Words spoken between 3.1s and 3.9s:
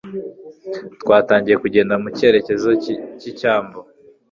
cy'icyambu.